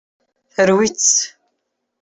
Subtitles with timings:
[0.53, 1.17] Terwi-tt.